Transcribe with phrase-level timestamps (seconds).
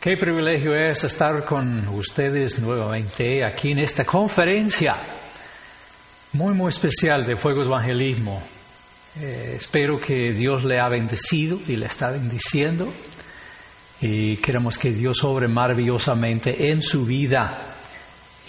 [0.00, 4.94] Qué privilegio es estar con ustedes nuevamente aquí en esta conferencia
[6.34, 8.40] muy, muy especial de Fuegos Evangelismo.
[9.20, 12.86] Eh, espero que Dios le ha bendecido y le está bendiciendo
[14.00, 17.74] y queremos que Dios obre maravillosamente en su vida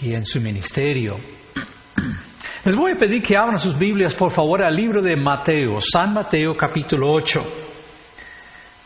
[0.00, 1.16] y en su ministerio.
[2.64, 6.14] Les voy a pedir que abran sus Biblias, por favor, al libro de Mateo, San
[6.14, 7.40] Mateo capítulo 8.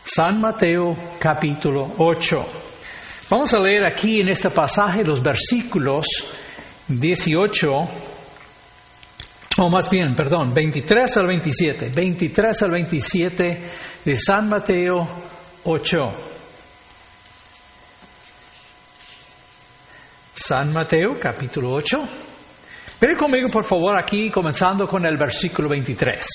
[0.05, 2.45] San Mateo capítulo 8.
[3.31, 6.05] Vamos a leer aquí en este pasaje los versículos
[6.87, 7.67] 18,
[9.57, 13.71] o más bien, perdón, 23 al 27, 23 al 27
[14.05, 15.07] de San Mateo
[15.63, 15.99] 8.
[20.35, 21.97] San Mateo capítulo 8.
[23.01, 26.27] Ven conmigo, por favor, aquí comenzando con el versículo 23.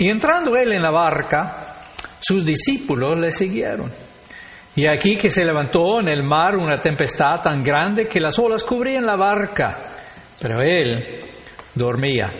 [0.00, 1.77] Y entrando él en la barca,
[2.20, 3.90] sus discípulos le siguieron.
[4.76, 8.62] Y aquí que se levantó en el mar una tempestad tan grande que las olas
[8.62, 9.96] cubrían la barca,
[10.40, 11.24] pero él
[11.74, 12.32] dormía.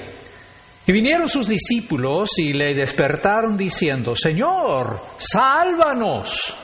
[0.87, 6.55] Y vinieron sus discípulos y le despertaron diciendo, Señor, sálvanos,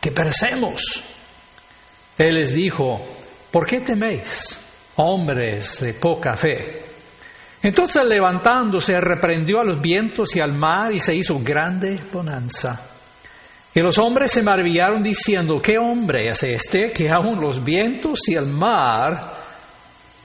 [0.00, 1.02] que perecemos.
[2.18, 3.00] Él les dijo,
[3.50, 4.58] ¿por qué teméis,
[4.96, 6.91] hombres de poca fe?
[7.62, 12.88] Entonces levantándose reprendió a los vientos y al mar y se hizo grande bonanza.
[13.74, 18.34] Y los hombres se maravillaron diciendo, ¿qué hombre es este que aún los vientos y
[18.34, 19.32] el mar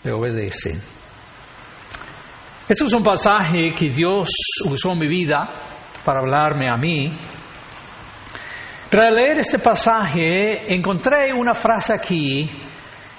[0.04, 0.82] le obedecen?
[2.68, 4.30] Este es un pasaje que Dios
[4.66, 5.48] usó en mi vida
[6.04, 7.14] para hablarme a mí.
[8.92, 12.50] Al leer este pasaje encontré una frase aquí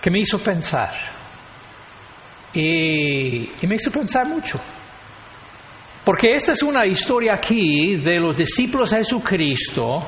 [0.02, 1.07] que me hizo pensar.
[2.54, 4.58] Y, me hizo pensar mucho.
[6.04, 10.06] Porque esta es una historia aquí de los discípulos de Jesucristo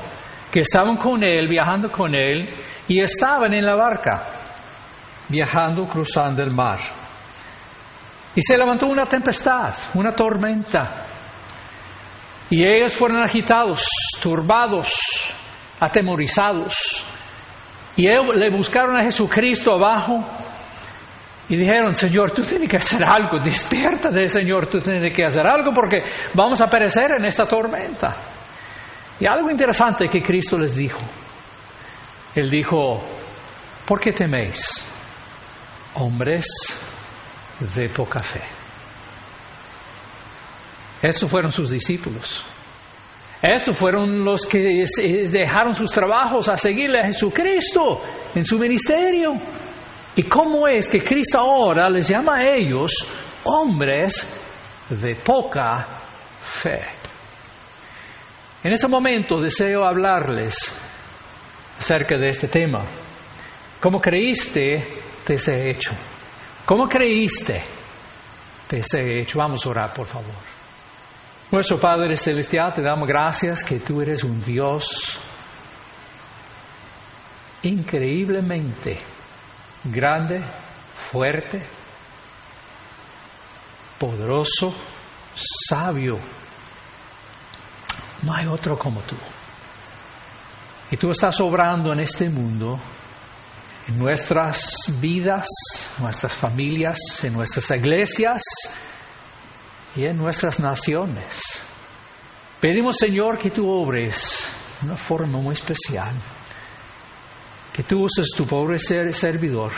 [0.51, 2.49] que estaban con Él, viajando con Él,
[2.87, 4.27] y estaban en la barca,
[5.29, 6.79] viajando, cruzando el mar.
[8.35, 11.05] Y se levantó una tempestad, una tormenta.
[12.49, 13.87] Y ellos fueron agitados,
[14.21, 14.91] turbados,
[15.79, 17.05] atemorizados.
[17.95, 20.25] Y le buscaron a Jesucristo abajo
[21.51, 25.73] y dijeron, Señor, tú tienes que hacer algo, despiértate, Señor, tú tienes que hacer algo
[25.73, 26.01] porque
[26.33, 28.15] vamos a perecer en esta tormenta.
[29.19, 31.01] Y algo interesante que Cristo les dijo.
[32.35, 33.03] Él dijo,
[33.85, 34.61] ¿por qué teméis,
[35.95, 36.47] hombres
[37.75, 38.43] de poca fe?
[41.01, 42.45] Esos fueron sus discípulos.
[43.41, 44.85] Esos fueron los que
[45.29, 48.01] dejaron sus trabajos a seguirle a Jesucristo
[48.33, 49.33] en su ministerio.
[50.15, 52.91] ¿Y cómo es que Cristo ahora les llama a ellos
[53.43, 54.41] hombres
[54.89, 55.87] de poca
[56.41, 56.81] fe?
[58.63, 60.55] En ese momento deseo hablarles
[61.79, 62.85] acerca de este tema.
[63.81, 64.61] ¿Cómo creíste
[65.27, 65.91] de ese hecho?
[66.65, 67.63] ¿Cómo creíste
[68.69, 69.39] ese hecho?
[69.39, 70.35] Vamos a orar, por favor.
[71.51, 75.17] Nuestro Padre Celestial, te damos gracias que tú eres un Dios
[77.63, 78.97] increíblemente
[79.83, 80.41] grande,
[80.93, 81.61] fuerte,
[83.99, 84.73] poderoso,
[85.35, 86.19] sabio.
[88.23, 89.15] No hay otro como tú.
[90.91, 92.79] Y tú estás obrando en este mundo,
[93.87, 94.61] en nuestras
[94.99, 95.47] vidas,
[95.99, 98.41] nuestras familias, en nuestras iglesias
[99.95, 101.63] y en nuestras naciones.
[102.59, 104.47] Pedimos, Señor, que tú obres
[104.81, 106.13] de una forma muy especial
[107.73, 109.71] que tú uses tu pobre ser, servidor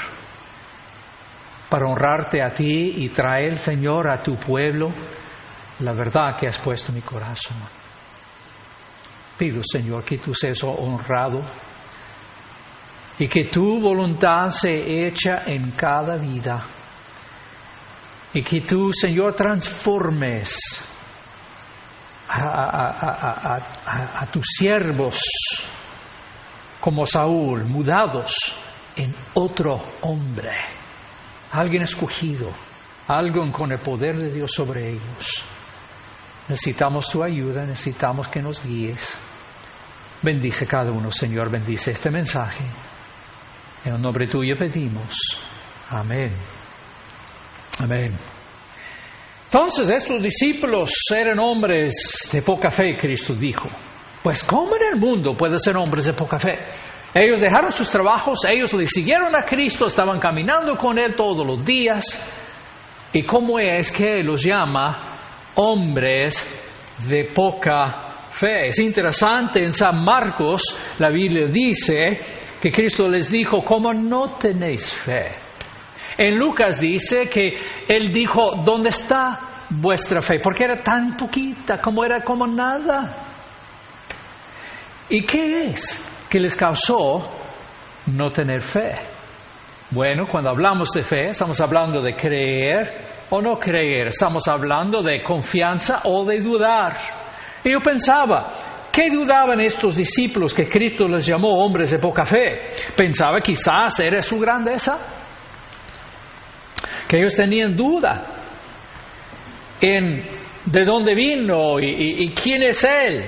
[1.70, 4.92] para honrarte a ti y traer, Señor, a tu pueblo
[5.80, 7.58] la verdad que has puesto en mi corazón.
[9.38, 11.42] Pido, Señor, que tú seas honrado
[13.18, 14.72] y que tu voluntad se
[15.08, 16.64] echa en cada vida
[18.34, 20.60] y que tú, Señor, transformes
[22.30, 25.20] a tus siervos
[26.84, 28.36] como Saúl, mudados
[28.98, 30.52] en otro hombre,
[31.54, 32.50] alguien escogido,
[33.08, 35.46] alguien con el poder de Dios sobre ellos.
[36.50, 39.18] Necesitamos tu ayuda, necesitamos que nos guíes.
[40.22, 42.66] Bendice cada uno, Señor, bendice este mensaje.
[43.86, 45.16] En el nombre tuyo pedimos.
[45.90, 46.34] Amén.
[47.80, 48.14] Amén.
[49.46, 51.94] Entonces estos discípulos eran hombres
[52.30, 53.70] de poca fe, Cristo dijo.
[54.24, 56.58] Pues ¿cómo en el mundo puede ser hombres de poca fe?
[57.14, 61.64] Ellos dejaron sus trabajos, ellos le siguieron a Cristo, estaban caminando con Él todos los
[61.64, 62.04] días.
[63.12, 65.18] ¿Y cómo es que Él los llama
[65.56, 66.50] hombres
[67.08, 68.68] de poca fe?
[68.68, 72.20] Es interesante, en San Marcos la Biblia dice
[72.62, 75.36] que Cristo les dijo, ¿cómo no tenéis fe?
[76.18, 77.58] En Lucas dice que
[77.90, 80.40] Él dijo, ¿dónde está vuestra fe?
[80.42, 83.33] Porque era tan poquita, como era como nada.
[85.10, 87.24] ¿Y qué es que les causó
[88.08, 88.94] no tener fe?
[89.92, 95.22] Bueno, cuando hablamos de fe, estamos hablando de creer o no creer, estamos hablando de
[95.22, 97.00] confianza o de dudar.
[97.64, 102.74] Y yo pensaba, ¿qué dudaban estos discípulos que Cristo les llamó hombres de poca fe?
[102.96, 104.98] Pensaba quizás era su grandeza,
[107.08, 108.26] que ellos tenían duda
[109.80, 110.24] en
[110.66, 113.26] de dónde vino y, quién es Él.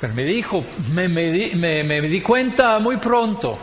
[0.00, 0.60] Pero me dijo,
[0.92, 3.58] me, me, di cuenta muy pronto,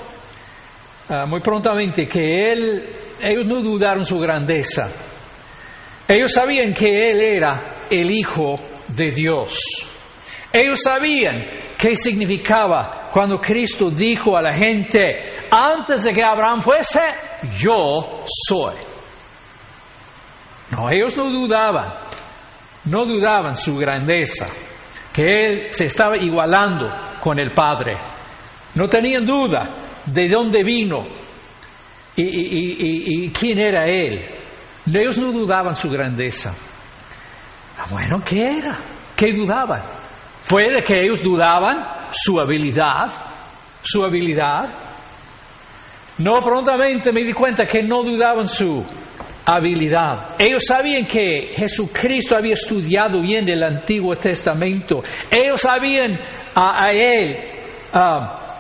[1.10, 2.90] ah, muy prontamente, que Él,
[3.20, 4.92] ellos no dudaron su grandeza.
[6.08, 8.54] Ellos sabían que Él era el Hijo
[8.90, 9.60] de Dios.
[10.54, 11.44] Ellos sabían
[11.78, 17.02] qué significaba cuando Cristo dijo a la gente, antes de que Abraham fuese,
[17.58, 18.76] yo soy.
[20.72, 21.94] No, ellos no dudaban,
[22.86, 24.48] no dudaban su grandeza,
[25.18, 26.88] que Él se estaba igualando
[27.20, 27.98] con el Padre.
[28.76, 31.08] No tenían duda de dónde vino
[32.16, 34.24] y, quién era Él.
[34.86, 36.54] Ellos no dudaban su grandeza.
[37.80, 38.78] Ah, bueno, ¿qué era?
[39.16, 39.86] ¿Qué dudaban?
[40.44, 43.08] Fue de que ellos dudaban su habilidad,
[43.82, 44.70] su habilidad.
[46.20, 48.86] No, prontamente me di cuenta que no dudaban su
[49.48, 50.36] habilidad.
[50.38, 55.02] Ellos sabían que Jesucristo había estudiado bien el Antiguo Testamento.
[55.32, 56.20] Ellos sabían
[56.54, 57.38] a, Él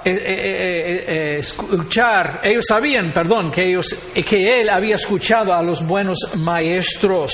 [0.05, 5.85] eh, eh, eh, escuchar, ellos sabían, perdón, que, ellos, que Él había escuchado a los
[5.85, 7.33] buenos maestros.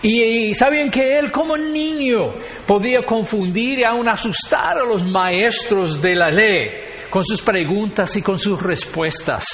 [0.00, 2.32] Y, sabían que él como niño
[2.64, 6.68] podía confundir y aún asustar a los maestros de la ley
[7.10, 9.44] con sus preguntas y con sus respuestas.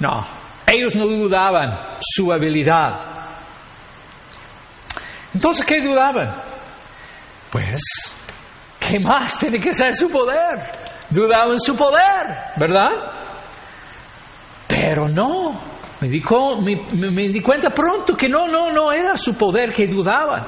[0.00, 0.41] No,
[0.72, 3.00] ellos no dudaban su habilidad.
[5.34, 6.34] Entonces, ¿qué dudaban?
[7.50, 7.80] Pues,
[8.78, 10.58] ¿qué más tiene que ser su poder?
[11.10, 12.90] Dudaban su poder, ¿verdad?
[14.66, 15.60] Pero no,
[16.00, 16.22] me di,
[16.94, 20.46] me di cuenta pronto que no, no, no era su poder que dudaban.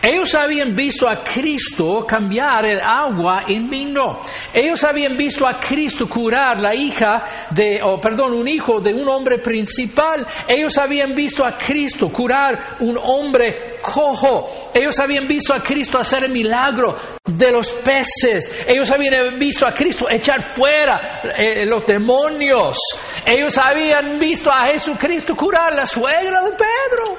[0.00, 4.20] Ellos habían visto a Cristo cambiar el agua en vino.
[4.52, 9.08] Ellos habían visto a Cristo curar la hija de, o perdón, un hijo de un
[9.08, 10.24] hombre principal.
[10.46, 14.70] Ellos habían visto a Cristo curar un hombre cojo.
[14.72, 16.94] Ellos habían visto a Cristo hacer el milagro
[17.24, 18.64] de los peces.
[18.68, 22.78] Ellos habían visto a Cristo echar fuera eh, los demonios.
[23.26, 27.18] Ellos habían visto a Jesucristo curar la suegra de Pedro.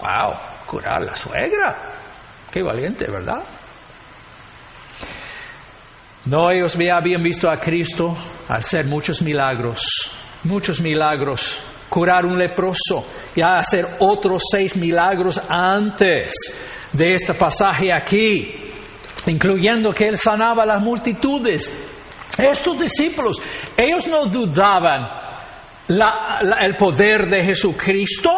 [0.00, 1.76] Wow curar la suegra.
[2.50, 3.42] Qué valiente, ¿verdad?
[6.24, 8.16] No, ellos habían visto a Cristo
[8.48, 9.82] hacer muchos milagros,
[10.44, 13.04] muchos milagros, curar un leproso
[13.36, 16.32] y hacer otros seis milagros antes
[16.90, 18.72] de este pasaje aquí,
[19.26, 21.68] incluyendo que él sanaba a las multitudes.
[22.38, 23.42] Estos discípulos,
[23.76, 25.06] ellos no dudaban
[25.88, 28.30] el poder de Jesucristo,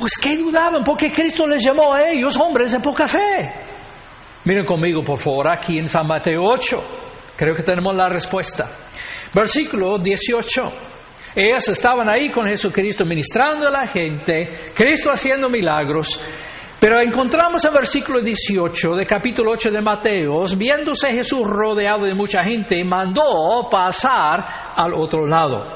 [0.00, 0.82] pues ¿qué dudaban?
[0.82, 3.52] Porque Cristo les llamó a ellos hombres de poca fe.
[4.44, 6.76] Miren conmigo, por favor, aquí en San Mateo 8.
[7.36, 8.64] Creo que tenemos la respuesta.
[9.34, 10.62] Versículo 18.
[11.36, 16.26] Ellas estaban ahí con Jesucristo ministrando a la gente, Cristo haciendo milagros.
[16.80, 22.42] Pero encontramos en versículo 18 de capítulo 8 de Mateo, viéndose Jesús rodeado de mucha
[22.42, 25.72] gente, mandó pasar al otro lado.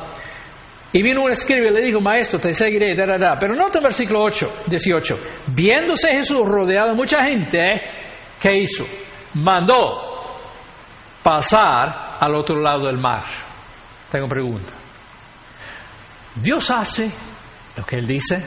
[0.96, 3.82] Y vino un escriba y le dijo, maestro, te seguiré, da, da, Pero nota el
[3.82, 5.14] versículo 8, 18.
[5.48, 7.58] Viéndose Jesús rodeado de mucha gente,
[8.40, 8.86] ¿qué hizo?
[9.34, 10.14] Mandó
[11.20, 13.24] pasar al otro lado del mar.
[14.08, 14.70] Tengo pregunta.
[16.36, 17.10] Dios hace
[17.76, 18.40] lo que Él dice.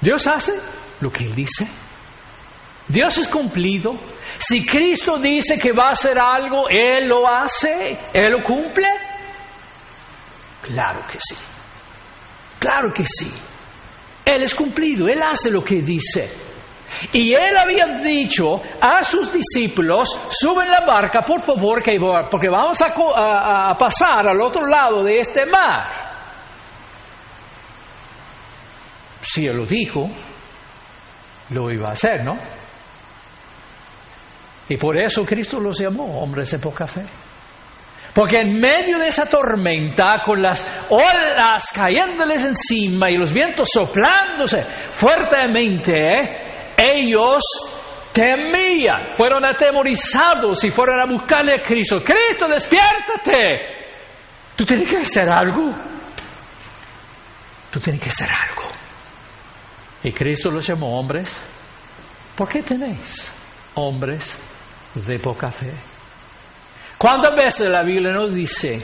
[0.00, 0.54] Dios hace
[1.02, 1.68] lo que Él dice.
[2.88, 3.92] Dios es cumplido.
[4.38, 8.88] Si Cristo dice que va a hacer algo, Él lo hace, Él lo cumple.
[10.62, 11.36] Claro que sí.
[12.58, 13.32] Claro que sí.
[14.24, 16.30] Él es cumplido, Él hace lo que dice.
[17.12, 21.98] Y Él había dicho a sus discípulos, suben la barca, por favor, que,
[22.30, 26.12] porque vamos a, pasar al otro lado de este mar.
[29.20, 30.08] Si Él lo dijo,
[31.50, 32.34] lo iba a hacer, ¿no?
[34.68, 37.04] Y por eso Cristo los llamó hombres de poca fe.
[38.14, 44.64] Porque en medio de esa tormenta, con las olas cayéndoles encima y los vientos soplándose
[44.92, 47.42] fuertemente, ellos
[48.12, 51.96] temían, fueron atemorizados y fueron a buscarle a Cristo.
[52.04, 53.60] Cristo, despiértate.
[54.56, 55.74] Tú tienes que hacer algo.
[57.70, 58.68] Tú tienes que hacer algo.
[60.02, 61.40] Y Cristo los llamó hombres.
[62.36, 63.32] ¿Por qué tenéis
[63.74, 64.36] hombres
[64.94, 65.72] de poca fe?
[67.02, 68.80] ¿Cuántas veces la Biblia nos dice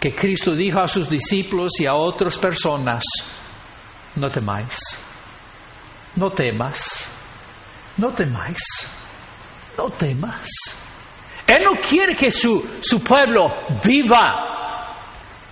[0.00, 3.04] que Cristo dijo a sus discípulos y a otras personas,
[4.16, 4.76] no temáis,
[6.16, 6.82] no temas,
[7.96, 8.60] no temáis,
[9.78, 10.48] no temas?
[11.46, 13.46] Él no quiere que su, su pueblo
[13.84, 14.96] viva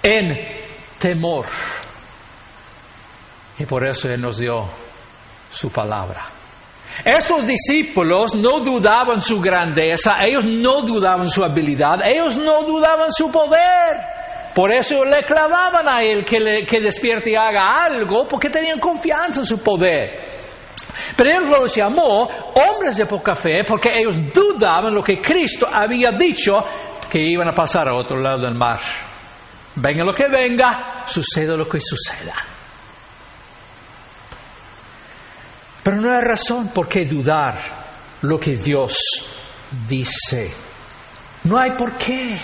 [0.03, 0.67] en
[0.99, 1.47] temor.
[3.61, 4.69] Y por eso Él nos dio
[5.53, 6.40] su palabra.
[7.05, 13.31] Estos discípulos no dudaban su grandeza, ellos no dudaban su habilidad, ellos no dudaban su
[13.31, 14.21] poder.
[14.55, 19.41] Por eso le clavaban a Él que, que despierte y haga algo, porque tenían confianza
[19.41, 20.41] en su poder.
[21.17, 26.11] Pero Él los llamó hombres de poca fe porque ellos dudaban lo que Cristo había
[26.11, 26.53] dicho
[27.11, 28.81] que iban a pasar a otro lado del mar.
[29.77, 32.35] Venga lo que venga, suceda lo que suceda.
[35.91, 37.59] Pero no hay razón por qué dudar
[38.23, 38.97] lo que Dios
[39.89, 40.53] dice.
[41.43, 42.37] No hay por qué.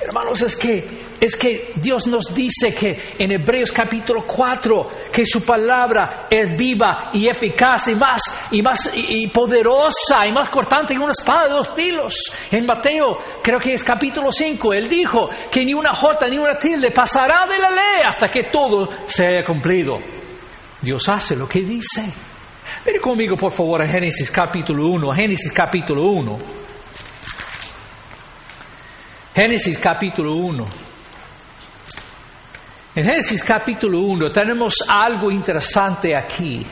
[0.00, 5.46] Hermanos, es que, es que Dios nos dice que en Hebreos capítulo 4, que su
[5.46, 11.00] palabra es viva y eficaz y más, y más, y, poderosa y más cortante que
[11.00, 12.16] una espada de dos filos.
[12.50, 16.58] En Mateo, creo que es capítulo 5, él dijo que ni una jota ni una
[16.58, 19.98] tilde pasará de la ley hasta que todo se haya cumplido.
[20.82, 22.29] Dios hace lo que dice.
[22.84, 26.38] Ven conmigo, por favor, a Génesis capítulo 1, Génesis capítulo 1.
[29.34, 30.64] Génesis capítulo 1.
[32.96, 36.66] En Génesis capítulo 1 tenemos algo interesante aquí.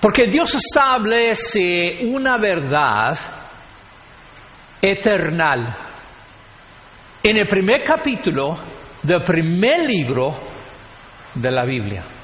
[0.00, 3.18] Porque Dios establece una verdad
[4.80, 5.76] eternal.
[7.22, 8.58] En el primer capítulo
[9.02, 10.36] del primer libro
[11.34, 12.19] de la Biblia.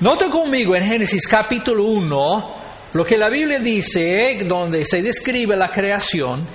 [0.00, 2.60] Nota conmigo en Génesis capítulo 1
[2.94, 6.48] lo que la Biblia dice, donde se describe la creación.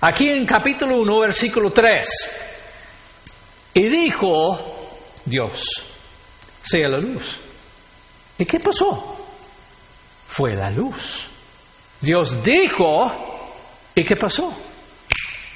[0.00, 2.08] Aquí en capítulo 1, versículo 3.
[3.74, 4.88] Y dijo
[5.24, 5.94] Dios,
[6.62, 7.38] sea la luz.
[8.38, 9.16] ¿Y qué pasó?
[10.26, 11.24] Fue la luz.
[12.00, 13.54] Dios dijo,
[13.94, 14.56] ¿y qué pasó?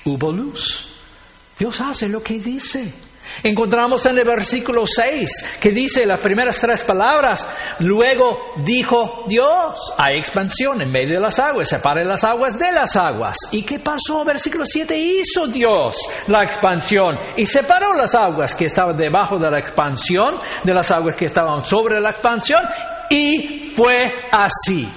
[0.05, 0.89] Hubo luz.
[1.59, 2.93] Dios hace lo que dice.
[3.43, 7.49] Encontramos en el versículo 6 que dice las primeras tres palabras,
[7.81, 12.97] luego dijo Dios, hay expansión en medio de las aguas, separe las aguas de las
[12.97, 13.37] aguas.
[13.53, 14.25] ¿Y qué pasó?
[14.25, 15.97] Versículo 7 hizo Dios
[16.27, 21.17] la expansión y separó las aguas que estaban debajo de la expansión de las aguas
[21.17, 22.63] que estaban sobre la expansión
[23.09, 24.89] y fue así.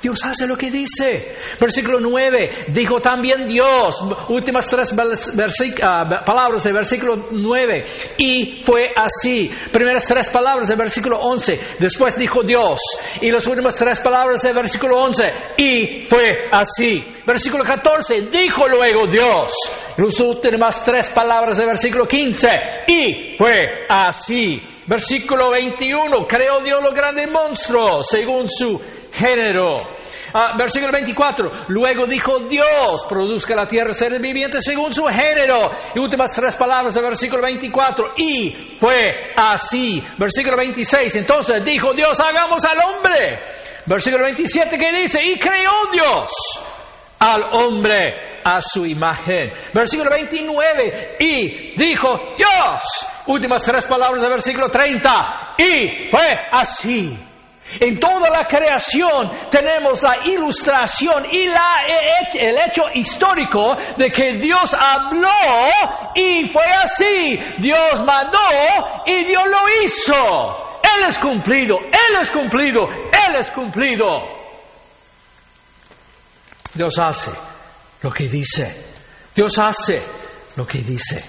[0.00, 1.36] Dios hace lo que dice.
[1.58, 7.84] Versículo 9, dijo también Dios, últimas tres uh, palabras del versículo 9,
[8.18, 9.50] y fue así.
[9.72, 12.78] Primeras tres palabras del versículo 11, después dijo Dios,
[13.20, 15.24] y las últimas tres palabras del versículo 11,
[15.56, 17.02] y fue así.
[17.26, 19.52] Versículo 14, dijo luego Dios,
[19.96, 22.48] las últimas tres palabras del versículo 15,
[22.86, 24.62] y fue así.
[24.86, 28.80] Versículo 21, creó Dios los grandes monstruos según su
[29.16, 29.76] género.
[30.32, 31.50] Ah, versículo 24.
[31.68, 35.70] Luego dijo Dios, produzca la tierra seres vivientes según su género.
[35.94, 38.14] Y últimas tres palabras del versículo 24.
[38.16, 40.02] Y fue así.
[40.18, 41.16] Versículo 26.
[41.16, 43.40] Entonces dijo Dios, hagamos al hombre.
[43.86, 46.30] Versículo 27 que dice, y creó Dios
[47.18, 49.52] al hombre a su imagen.
[49.72, 52.82] Versículo 29, y dijo Dios,
[53.26, 57.25] últimas tres palabras del versículo 30, y fue así.
[57.80, 61.74] En toda la creación tenemos la ilustración y la,
[62.34, 65.28] el hecho histórico de que Dios habló
[66.14, 67.38] y fue así.
[67.58, 68.38] Dios mandó
[69.04, 70.66] y Dios lo hizo.
[70.96, 74.06] Él es cumplido, Él es cumplido, Él es cumplido.
[76.74, 77.32] Dios hace
[78.02, 78.84] lo que dice.
[79.34, 80.02] Dios hace
[80.56, 81.24] lo que dice.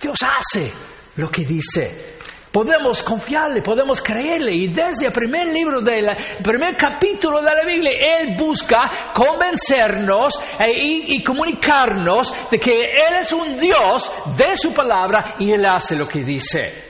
[0.00, 0.72] Dios hace
[1.16, 2.17] lo que dice.
[2.52, 4.54] Podemos confiarle, podemos creerle.
[4.54, 6.06] Y desde el primer libro del
[6.42, 13.32] primer capítulo de la Biblia, Él busca convencernos e, y, comunicarnos de que Él es
[13.32, 16.88] un Dios de su palabra y Él hace lo que dice.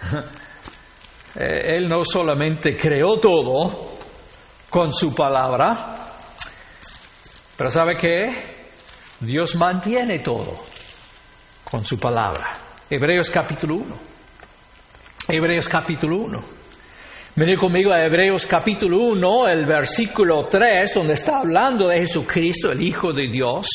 [1.32, 3.98] Eh, él no solamente creó todo
[4.68, 6.12] con su palabra,
[7.56, 8.66] pero ¿sabe qué?
[9.20, 10.54] Dios mantiene todo
[11.70, 12.58] con su palabra.
[12.90, 14.09] Hebreos capítulo 1.
[15.32, 16.44] Hebreos capítulo 1.
[17.36, 22.82] Venid conmigo a Hebreos capítulo 1, el versículo 3, donde está hablando de Jesucristo, el
[22.82, 23.68] Hijo de Dios.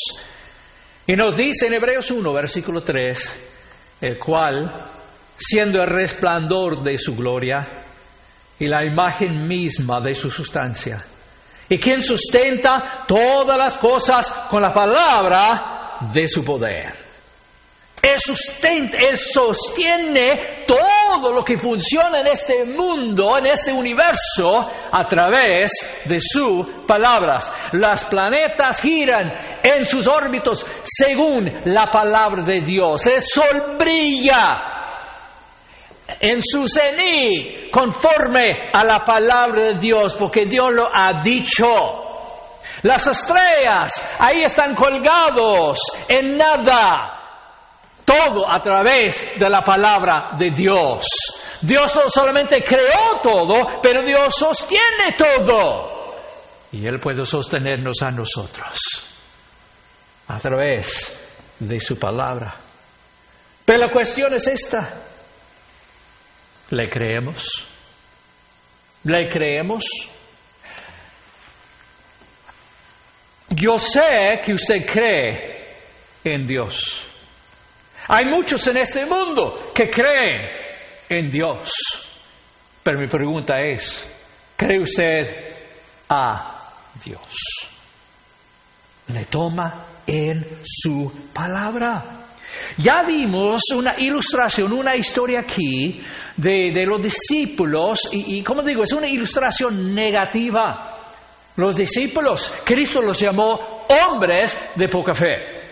[1.06, 4.70] Y nos dice en Hebreos 1, versículo 3, el cual,
[5.34, 7.66] siendo el resplandor de su gloria
[8.58, 10.98] y la imagen misma de su sustancia,
[11.70, 17.05] y quien sustenta todas las cosas con la palabra de su poder.
[18.06, 25.72] Él sustenta, sostiene todo lo que funciona en este mundo, en este universo, a través
[26.04, 27.52] de sus palabras.
[27.72, 33.04] Las planetas giran en sus órbitos según la palabra de Dios.
[33.08, 34.76] El sol brilla
[36.20, 41.66] en su cenit conforme a la palabra de Dios, porque Dios lo ha dicho.
[42.82, 47.15] Las estrellas ahí están colgados en nada
[48.06, 51.04] todo a través de la palabra de Dios.
[51.60, 56.14] Dios no solamente creó todo, pero Dios sostiene todo.
[56.72, 58.78] Y Él puede sostenernos a nosotros
[60.28, 62.56] a través de su palabra.
[63.64, 65.02] Pero la cuestión es esta.
[66.70, 67.48] ¿Le creemos?
[69.04, 69.84] ¿Le creemos?
[73.50, 75.76] Yo sé que usted cree
[76.24, 77.05] en Dios.
[78.08, 80.42] Hay muchos en este mundo que creen
[81.08, 81.72] en Dios.
[82.82, 84.04] Pero mi pregunta es,
[84.56, 85.56] ¿cree usted
[86.08, 86.72] a
[87.04, 87.72] Dios?
[89.08, 92.26] ¿Le toma en su palabra?
[92.78, 96.00] Ya vimos una ilustración, una historia aquí
[96.36, 100.92] de, los discípulos y, y, como digo, es una ilustración negativa.
[101.56, 105.65] Los discípulos, Cristo los llamó hombres de poca fe.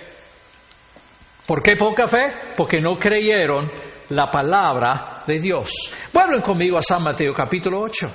[1.46, 2.32] ¿Por qué poca fe?
[2.56, 3.70] Porque no creyeron
[4.10, 5.70] la palabra de Dios.
[6.12, 8.10] Vuelven conmigo a San Mateo capítulo 8.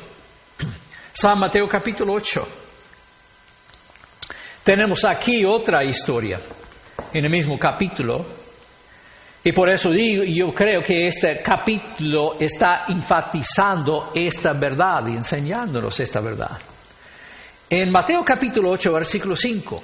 [1.14, 2.48] San Mateo capítulo 8.
[4.64, 6.40] Tenemos aquí otra historia
[7.14, 8.26] en el mismo capítulo.
[9.44, 16.00] Y por eso digo, yo creo que este capítulo está enfatizando esta verdad y enseñándonos
[16.00, 16.58] esta verdad.
[17.70, 19.84] En Mateo capítulo 8, versículo 5.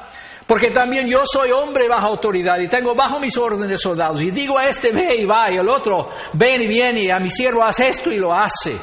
[0.51, 4.21] Porque también yo soy hombre bajo autoridad y tengo bajo mis órdenes soldados.
[4.21, 7.19] Y digo a este ve y va, y al otro ven y viene, y a
[7.19, 8.75] mi siervo haz esto y lo hace.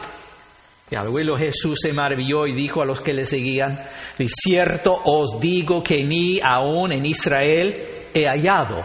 [0.90, 3.78] Y al oírlo Jesús se maravilló y dijo a los que le seguían,
[4.16, 8.78] de cierto os digo que ni aún en Israel he hallado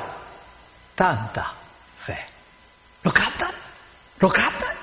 [0.93, 1.54] tanta
[2.00, 2.19] fe.
[3.04, 3.52] ¿Lo captan?
[4.19, 4.76] ¿Lo captan?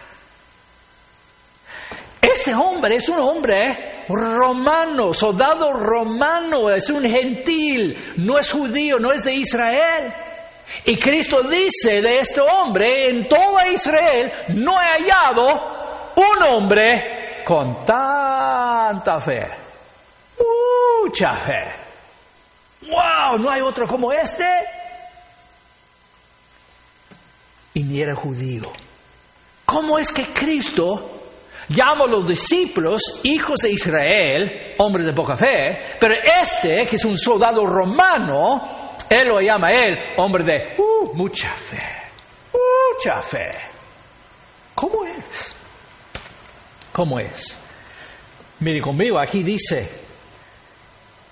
[2.23, 9.13] Este hombre es un hombre romano, soldado romano, es un gentil, no es judío, no
[9.13, 10.13] es de Israel.
[10.85, 17.85] Y Cristo dice de este hombre, en toda Israel no he hallado un hombre con
[17.85, 19.47] tanta fe,
[20.39, 21.81] mucha fe.
[22.83, 23.39] ¡Wow!
[23.39, 24.47] ¿No hay otro como este?
[27.75, 28.63] Y ni era judío.
[29.65, 31.20] ¿Cómo es que Cristo
[31.71, 37.05] llamo a los discípulos hijos de Israel, hombres de poca fe, pero este, que es
[37.05, 41.83] un soldado romano, él lo llama él, hombre de uh, mucha fe,
[42.53, 43.51] mucha fe.
[44.75, 45.57] ¿Cómo es?
[46.93, 47.57] ¿Cómo es?
[48.61, 49.89] Mire conmigo, aquí dice,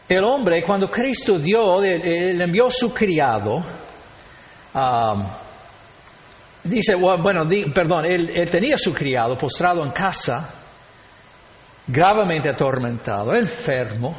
[0.09, 3.63] el hombre cuando Cristo dio, él, envió su criado,
[6.65, 10.55] Dice, bueno, perdón, él, tenía su criado postrado en casa,
[11.87, 14.17] gravemente atormentado, enfermo,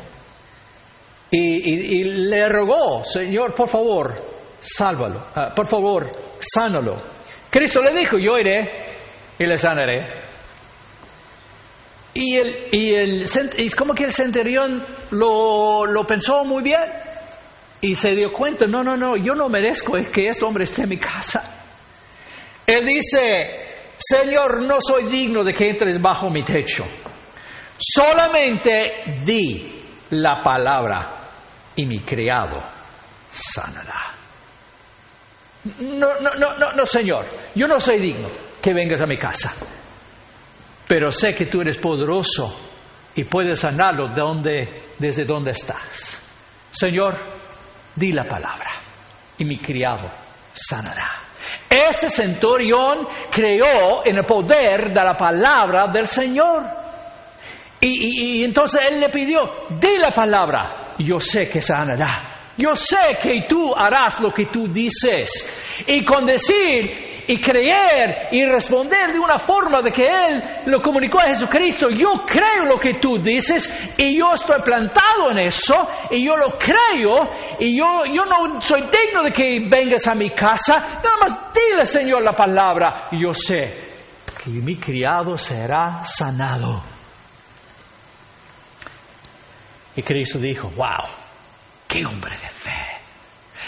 [1.32, 4.16] y, le rogó, Señor, por favor,
[4.62, 6.96] sálvalo, ah, por favor, sánalo.
[7.52, 8.98] Cristo le dijo, yo iré
[9.38, 10.08] y le sanaré.
[12.16, 13.24] Y, el, y, el,
[13.58, 16.82] es como que el centurión lo, lo pensó muy bien
[17.82, 20.90] y se dio cuenta, no, no, no, yo no merezco que este hombre esté en
[20.90, 21.59] mi casa.
[22.70, 26.86] Él dice, Señor, no soy digno de que entres bajo mi techo.
[27.76, 31.10] Solamente di la palabra
[31.76, 32.62] y mi criado
[33.28, 34.14] sanará.
[35.80, 38.30] No, no, no, no, no, Señor, yo no soy digno
[38.62, 39.52] que vengas a mi casa,
[40.88, 42.70] pero sé que tú eres poderoso
[43.16, 44.10] y puedes sanarlo
[45.00, 46.22] desde donde estás.
[46.70, 47.16] Señor,
[47.96, 48.80] di la palabra
[49.40, 50.08] y mi criado
[50.54, 51.29] sanará.
[51.70, 56.64] Ese centurión creó en el poder de la palabra del Señor.
[57.82, 62.54] Y, entonces él le pidió, di la palabra, yo sé que sanará.
[62.58, 65.86] Yo sé que tú harás lo que tú dices.
[65.88, 71.20] Y con decir y creer y responder de una forma de que Él lo comunicó
[71.20, 71.88] a Jesucristo.
[71.92, 75.76] Yo creo lo que tú dices y yo estoy plantado en eso
[76.10, 80.32] y yo lo creo y yo, yo no soy digno de que vengas a mi
[80.32, 80.80] casa.
[80.80, 84.00] Nada más dile, Señor, la palabra yo sé
[84.44, 86.82] que mi criado será sanado.
[89.96, 91.08] Y Cristo dijo, wow,
[91.88, 92.88] qué hombre de fe.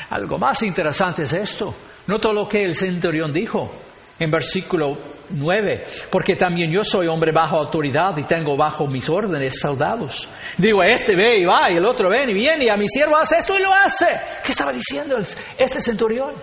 [0.10, 1.76] Algo más interesante es esto.
[2.08, 3.72] Nota lo que el centurión dijo
[4.20, 4.98] en versículo
[5.30, 10.30] 9, porque también yo soy hombre bajo autoridad y tengo bajo mis órdenes soldados.
[10.58, 13.18] Digo, este ve y va, y el otro ven y viene, y a mi siervo
[13.18, 14.06] hace esto y lo hace.
[14.44, 16.34] ¿Qué estaba diciendo este centurión?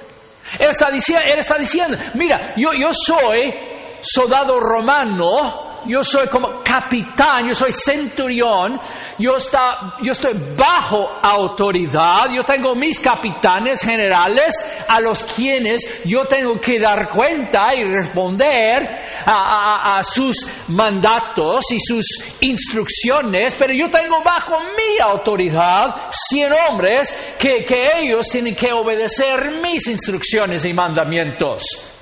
[0.58, 3.52] Él está diciendo, él está diciendo mira, yo, yo soy
[4.00, 8.80] soldado romano, yo soy como capitán, yo soy centurión,
[9.18, 14.48] yo, está, yo estoy bajo autoridad, yo tengo mis capitanes generales
[14.88, 18.82] a los quienes yo tengo que dar cuenta y responder
[19.26, 20.36] a, sus
[20.68, 22.06] mandatos y sus
[22.40, 29.60] instrucciones, pero yo tengo bajo mi autoridad cien hombres que, que ellos tienen que obedecer
[29.62, 31.97] mis instrucciones y mandamientos.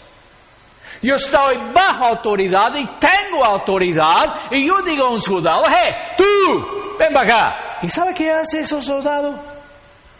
[1.02, 4.50] Yo estoy bajo autoridad y tengo autoridad.
[4.50, 7.78] Y yo digo a un soldado, hey, tú, ven para acá.
[7.82, 9.36] ¿Y sabe qué hace ese soldado?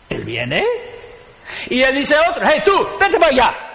[0.09, 0.63] Él viene.
[1.69, 3.67] Y él dice a otro, hey, tú, vente para allá.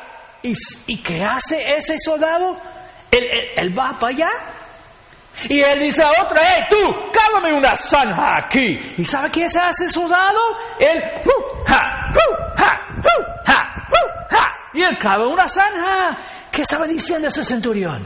[0.44, 2.58] ¿Y, qué hace ese soldado?
[3.12, 4.30] Él, él, va para allá.
[5.50, 8.94] Y él dice a otro, hey, tú, cávame una zanja aquí.
[8.98, 10.40] ¿Y sabe qué hace ese soldado?
[10.80, 11.80] Él, uh, ja,
[12.12, 13.88] uh, ja, uh, ja,
[14.30, 14.48] ja.
[14.74, 16.18] Y él cava una zanja.
[16.52, 18.06] ¿Qué estaba diciendo ese centurión?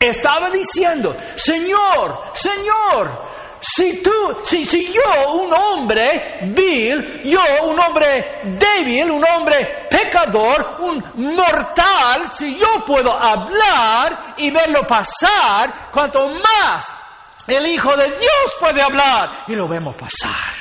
[0.00, 4.10] Estaba diciendo, Señor, Señor, si tú,
[4.42, 12.26] si, si yo, un hombre vil, yo, un hombre débil, un hombre pecador, un mortal,
[12.30, 16.92] si yo puedo hablar y verlo pasar, cuanto más
[17.46, 20.52] el Hijo de Dios puede hablar y lo vemos pasar.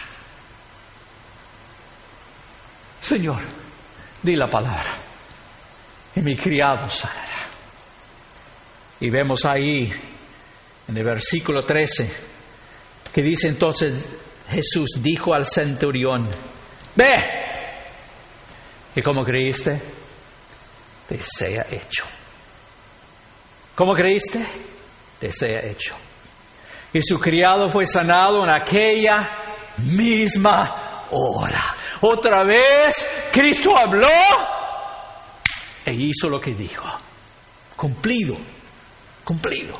[3.01, 3.41] Señor,
[4.21, 5.12] di la palabra
[6.15, 7.47] y mi criado sanará.
[8.99, 9.91] Y vemos ahí
[10.88, 12.34] en el versículo 13
[13.13, 14.10] que dice entonces
[14.49, 16.30] Jesús dijo al centurión,
[16.95, 17.12] ve,
[18.95, 19.82] y como creíste,
[21.08, 22.06] te sea hecho.
[23.76, 24.45] ¿Cómo creíste?
[25.19, 25.95] Te sea hecho.
[26.93, 29.17] Y su criado fue sanado en aquella
[29.78, 31.76] misma hora.
[32.02, 34.08] Otra vez Cristo habló
[35.85, 36.85] e hizo lo que dijo.
[37.75, 38.35] Cumplido,
[39.23, 39.77] cumplido.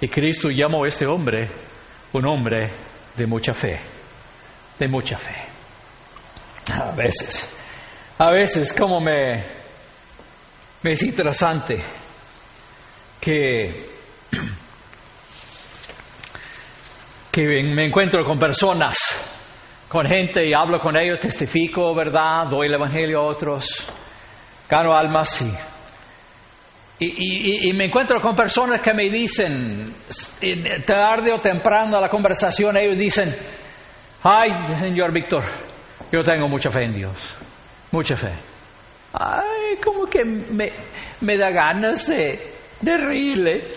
[0.00, 1.50] Y Cristo llamó a este hombre
[2.12, 2.72] un hombre
[3.16, 3.80] de mucha fe,
[4.78, 5.34] de mucha fe.
[6.72, 7.56] A veces,
[8.18, 9.44] a veces como me,
[10.82, 11.82] me es interesante
[13.20, 13.74] que,
[17.30, 18.96] que me encuentro con personas,
[19.94, 22.48] con gente y hablo con ellos, testifico, ¿verdad?
[22.50, 23.88] Doy el Evangelio a otros,
[24.68, 25.52] gano almas y
[26.98, 29.94] y, me encuentro con personas que me dicen,
[30.84, 33.32] tarde o temprano a la conversación, ellos dicen,
[34.22, 35.44] ay, señor Víctor,
[36.10, 37.36] yo tengo mucha fe en Dios,
[37.92, 38.32] mucha fe.
[39.12, 40.72] Ay, como que me,
[41.20, 43.68] me da ganas de, de reírle.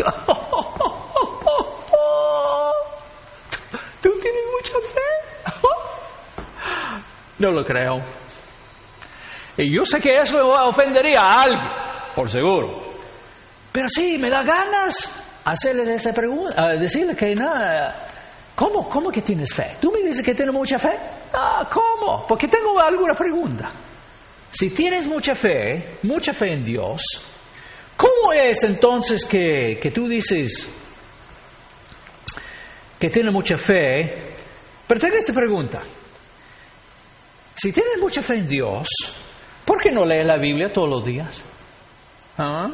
[4.00, 5.00] ¿Tú tienes mucha fe?
[7.38, 7.98] no lo creo.
[9.56, 11.68] Y yo sé que eso ofendería a alguien,
[12.14, 12.92] por seguro.
[13.72, 18.08] Pero sí, me da ganas hacerles esa pregunta, decirle que nada.
[18.54, 18.88] ¿Cómo?
[18.88, 19.76] ¿Cómo que tienes fe?
[19.80, 20.90] ¿Tú me dices que tienes mucha fe?
[21.32, 22.26] Ah, ¿cómo?
[22.26, 23.68] Porque tengo alguna pregunta.
[24.50, 27.02] Si tienes mucha fe, mucha fe en Dios,
[27.96, 30.68] ¿cómo es entonces que, que tú dices
[33.00, 34.36] que tienes mucha fe?
[34.86, 35.80] Pero tengo esta pregunta.
[37.56, 38.86] Si tienes mucha fe en Dios,
[39.70, 41.44] ¿Por qué no lee la Biblia todos los días?
[42.36, 42.66] ¿Ah?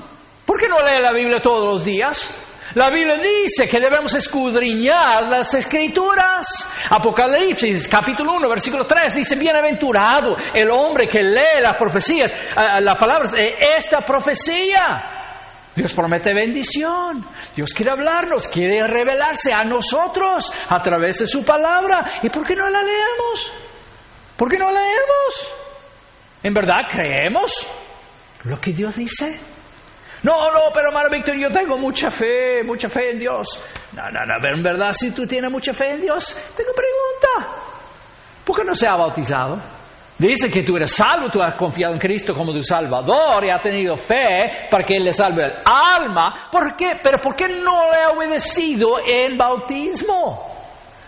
[0.47, 2.43] ¿Por qué no lee la Biblia todos los días?
[2.75, 6.47] La Biblia dice que debemos escudriñar las escrituras.
[6.89, 12.35] Apocalipsis capítulo 1 versículo 3 dice, bienaventurado el hombre que lee las profecías,
[12.81, 15.16] las palabras de esta profecía.
[15.77, 17.23] Dios promete bendición.
[17.55, 22.21] Dios quiere hablarnos, quiere revelarse a nosotros a través de su palabra.
[22.23, 23.53] ¿Y por qué no la leemos?
[24.39, 25.55] ¿Por qué no la leemos?
[26.43, 27.53] ¿En verdad creemos
[28.45, 29.39] lo que Dios dice?
[30.23, 33.47] No, no, pero hermano Víctor, yo tengo mucha fe, mucha fe en Dios.
[33.93, 37.63] No, no, no, pero en verdad si tú tienes mucha fe en Dios, tengo pregunta.
[38.45, 39.61] ¿Por qué no se ha bautizado?
[40.19, 43.61] Dice que tú eres salvo, tú has confiado en Cristo como tu Salvador y has
[43.61, 46.49] tenido fe para que Él le salve el alma.
[46.51, 46.93] ¿Por qué?
[47.03, 50.55] Pero ¿por qué no le ha obedecido en bautismo?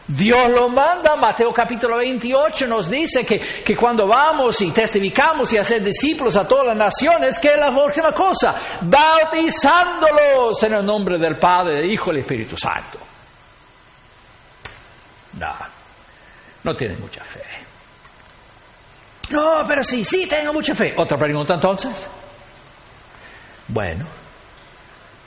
[0.06, 5.58] Dios lo manda, Mateo capítulo 28 nos dice que, que, cuando vamos y testificamos y
[5.58, 11.18] hacer discípulos a todas las naciones, que es la próxima cosa, bautizándolos en el nombre
[11.18, 12.98] del Padre, del Hijo y del Espíritu Santo.
[15.34, 15.54] No,
[16.64, 17.67] no tiene mucha fe.
[19.30, 20.94] No, pero sí, sí, tengo mucha fe.
[20.96, 22.08] Otra pregunta entonces.
[23.68, 24.06] Bueno,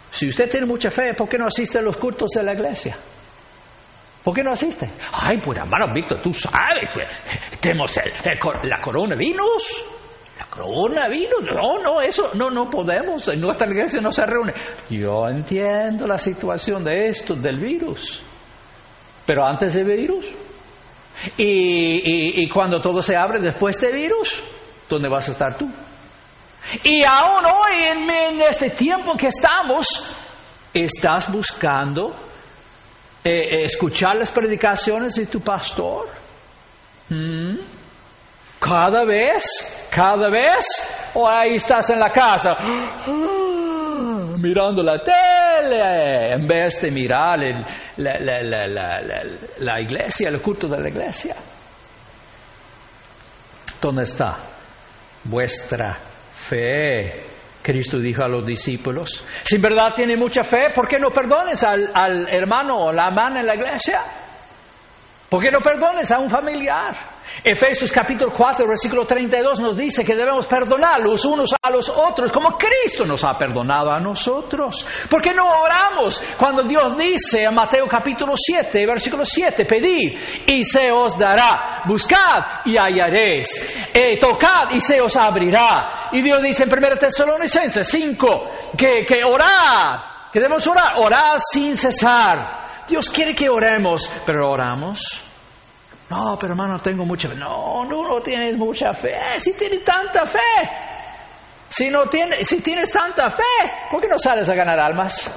[0.10, 2.98] si usted tiene mucha fe, ¿por qué no asiste a los cultos de la iglesia?
[4.24, 4.90] ¿Por qué no asiste?
[5.14, 7.08] Ay, pues hermano Víctor, tú sabes, pues,
[7.60, 9.86] tenemos el, el, la coronavirus.
[10.58, 11.08] La.
[11.54, 13.28] No, no, eso no, no podemos.
[13.38, 14.54] Nuestra iglesia no se reúne.
[14.90, 18.22] Yo entiendo la situación de esto, del virus.
[19.26, 20.26] Pero antes del virus,
[21.38, 24.44] y, y, cuando todo se abre después de virus,
[24.90, 25.70] ¿dónde vas a estar tú?
[26.84, 29.88] Y aún hoy, en, en este tiempo que estamos,
[30.74, 32.16] estás buscando
[33.24, 36.08] eh, escuchar las predicaciones de tu pastor.
[37.10, 37.58] ¿Mm?
[38.60, 42.52] Cada vez, cada vez, o ahí estás en la casa
[44.42, 47.40] mirando la tele en vez de mirar
[47.98, 49.22] la, la, la,
[49.60, 51.36] la, iglesia, el culto de la iglesia.
[53.82, 54.38] ¿Dónde está
[55.24, 55.98] vuestra
[56.34, 57.28] fe?
[57.62, 61.64] Cristo dijo a los discípulos, si en verdad tiene mucha fe, ¿por qué no perdones
[61.64, 64.04] al, al hermano o la hermana en la iglesia?
[65.30, 66.94] ¿Por qué no perdones a un familiar?
[67.44, 72.32] Efesios capítulo 4, versículo 32 nos dice que debemos perdonar los unos a los otros
[72.32, 74.86] como Cristo nos ha perdonado a nosotros.
[75.10, 80.64] ¿Por qué no oramos cuando Dios dice en Mateo capítulo 7, versículo 7, pedid y
[80.64, 86.10] se os dará, buscad y hallaréis, eh, tocad y se os abrirá.
[86.12, 88.28] Y Dios dice en 1 Tesalonicenses 5
[88.78, 92.86] que, que orar, que debemos orar, orar sin cesar.
[92.88, 95.31] Dios quiere que oremos, pero oramos.
[96.12, 97.36] No, pero hermano, tengo mucha fe.
[97.36, 99.14] No, no, no tienes mucha fe.
[99.38, 100.40] Si tienes tanta fe.
[101.70, 103.44] Si, no tienes, si tienes tanta fe,
[103.90, 105.34] ¿por qué no sales a ganar almas?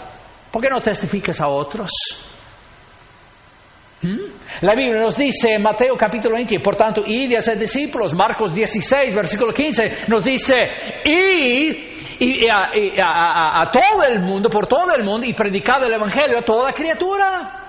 [0.50, 1.92] ¿Por qué no testificas a otros?
[4.02, 4.18] ¿Mm?
[4.62, 8.12] La Biblia nos dice en Mateo capítulo 20, por tanto, id y hacer discípulos.
[8.12, 10.56] Marcos 16, versículo 15, nos dice,
[11.04, 11.76] id
[12.18, 16.72] y, a, todo el mundo, por todo el mundo, y predicad el Evangelio a toda
[16.72, 17.63] criatura.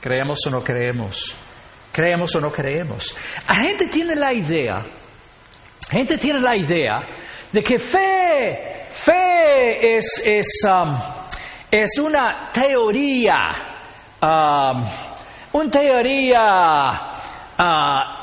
[0.00, 1.36] ¿Creemos o no creemos?
[1.92, 3.14] ¿Creemos o no creemos?
[3.46, 4.82] La gente tiene la idea,
[5.90, 7.00] gente tiene la idea
[7.52, 10.96] de que fe, fe es, es, um,
[11.70, 13.34] es una teoría,
[14.22, 14.84] um,
[15.52, 17.00] una teoría
[17.58, 18.20] uh,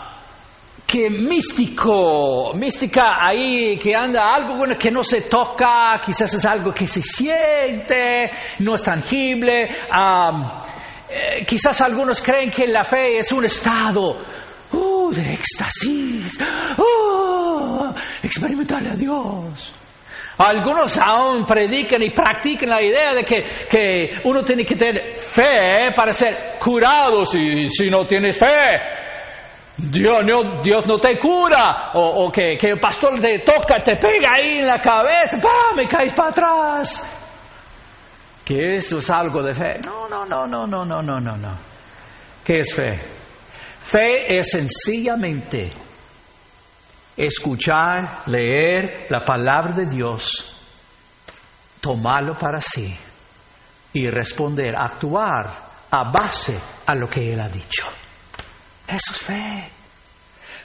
[0.88, 6.88] que místico, mística ahí, que anda algo que no se toca, quizás es algo que
[6.88, 9.70] se siente, no es tangible.
[11.10, 14.18] Eh, quizás algunos creen que la fe es un estado
[14.74, 16.40] uh, de éxtasis,
[16.78, 19.74] uh, a Dios.
[20.38, 25.92] Algunos aún predican y practican la idea de que, que uno tiene que tener fe
[25.96, 27.24] para ser curado.
[27.24, 28.46] Si, si no tienes fe,
[29.78, 34.36] Dios no, Dios no te cura, o, que, que, el pastor te toca, te pega
[34.40, 35.76] ahí en la cabeza, ¡pam!
[35.76, 37.17] me caes para atrás.
[38.48, 39.82] Que eso es algo de fe.
[39.84, 41.58] No, no, no, no, no, no, no, no, no.
[42.46, 42.98] ¿Qué es fe?
[43.82, 45.70] Fe es sencillamente
[47.18, 50.58] escuchar, leer la palabra de Dios,
[51.82, 52.98] tomarlo para sí
[53.92, 57.86] y responder, actuar a base a lo que Él ha dicho.
[58.88, 59.70] Eso es fe.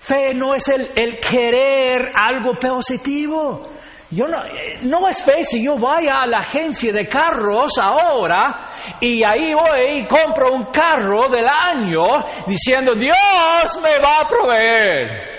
[0.02, 3.72] Fe no es el, el querer algo positivo.
[4.12, 4.42] Yo no,
[4.82, 8.68] no es fe si yo vaya a la agencia de carros ahora
[9.00, 12.04] y ahí voy y compro un carro del año
[12.46, 15.32] diciendo Dios me va a proveer.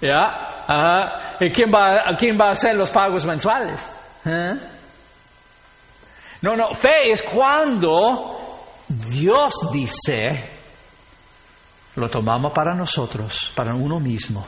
[0.00, 1.36] ¿Ya?
[1.38, 3.94] ¿Y quién va, quién va a hacer los pagos mensuales?
[4.24, 4.54] ¿Eh?
[6.42, 8.58] No, no, fe es cuando
[8.88, 10.50] Dios dice,
[11.94, 14.44] lo tomamos para nosotros, para uno mismo,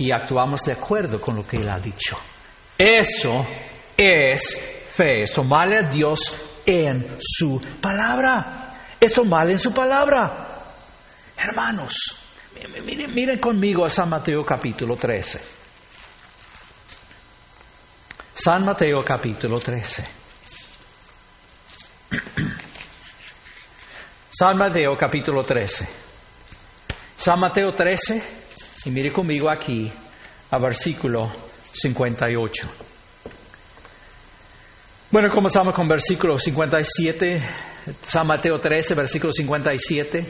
[0.00, 2.16] y actuamos de acuerdo con lo que Él ha dicho.
[2.78, 3.44] Eso
[3.94, 8.96] es fe, es tomarle a Dios en su palabra.
[8.98, 10.72] Es tomarle en su palabra.
[11.36, 11.94] Hermanos,
[12.86, 15.38] miren, miren conmigo a San Mateo capítulo 13.
[18.32, 20.08] San Mateo capítulo 13.
[24.30, 25.88] San Mateo capítulo 13.
[27.16, 28.39] San Mateo 13,
[28.84, 29.90] y mire conmigo aquí
[30.50, 31.30] a versículo
[31.72, 32.68] 58.
[35.10, 37.42] Bueno, comenzamos con versículo 57,
[38.02, 40.26] San Mateo 13, versículo 57.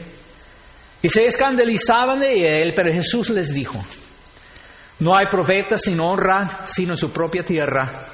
[1.03, 3.79] Y se escandalizaban de él, pero Jesús les dijo,
[4.99, 8.07] no hay profeta sin honra, sino en su propia tierra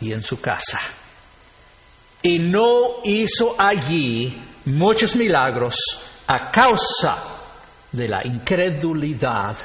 [0.00, 0.80] y en su casa.
[2.22, 5.76] Y no hizo allí muchos milagros
[6.26, 7.35] a causa
[7.92, 9.56] de la incredulidad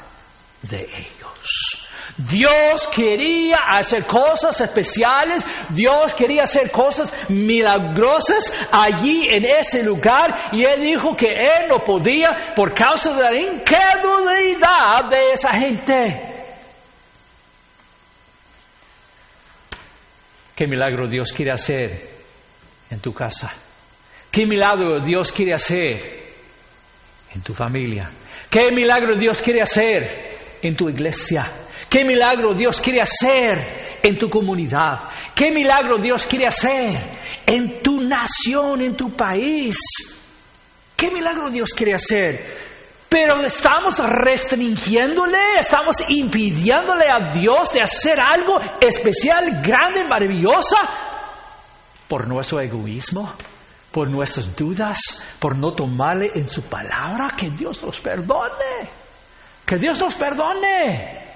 [0.63, 1.87] de ellos.
[2.17, 10.63] Dios quería hacer cosas especiales, Dios quería hacer cosas milagrosas allí en ese lugar y
[10.63, 16.27] él dijo que él no podía por causa de la incredulidad de esa gente.
[20.55, 22.09] ¿Qué milagro Dios quiere hacer
[22.89, 23.51] en tu casa?
[24.29, 26.20] ¿Qué milagro Dios quiere hacer
[27.33, 28.09] en tu familia?
[28.49, 31.51] ¿Qué milagro Dios quiere hacer en tu iglesia?
[31.89, 35.09] ¿Qué milagro Dios quiere hacer en tu comunidad?
[35.35, 39.77] ¿Qué milagro Dios quiere hacer en tu nación, en tu país?
[40.95, 42.71] ¿Qué milagro Dios quiere hacer?
[43.09, 50.77] Pero estamos restringiéndole, estamos impidiéndole a Dios de hacer algo especial, grande, maravillosa,
[52.07, 53.33] por nuestro egoísmo,
[53.91, 54.99] por nuestras dudas,
[55.39, 57.31] por no tomarle en su palabra.
[57.37, 58.89] Que Dios nos perdone,
[59.65, 61.31] que Dios nos perdone.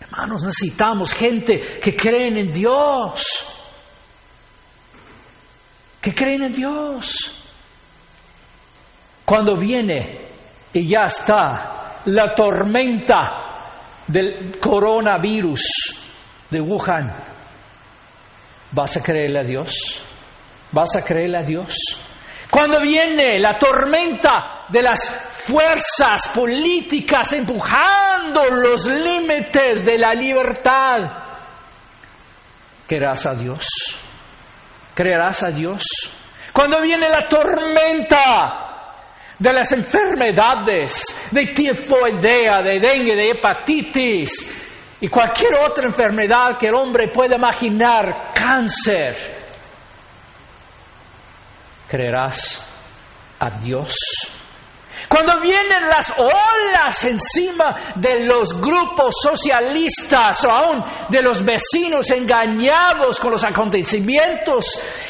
[0.00, 3.24] Hermanos, necesitamos gente que creen en Dios,
[6.00, 7.34] que creen en Dios.
[9.24, 10.26] Cuando viene
[10.72, 13.48] y ya está la tormenta
[14.06, 15.62] del coronavirus
[16.50, 17.12] de Wuhan.
[18.72, 20.07] ¿Vas a creerle a Dios?
[20.72, 21.74] ¿Vas a creerle a Dios?
[22.50, 25.10] Cuando viene la tormenta de las
[25.44, 30.98] fuerzas políticas empujando los límites de la libertad,
[32.86, 33.66] ¿creerás a Dios?
[34.94, 35.84] ¿Creerás a Dios?
[36.52, 38.68] Cuando viene la tormenta
[39.38, 46.74] de las enfermedades, de tifoidea, de dengue, de hepatitis y cualquier otra enfermedad que el
[46.74, 49.37] hombre pueda imaginar, cáncer.
[51.88, 52.70] ¿Creerás
[53.38, 53.94] a Dios?
[55.08, 63.18] Cuando vienen las olas encima de los grupos socialistas o aún de los vecinos engañados
[63.18, 64.66] con los acontecimientos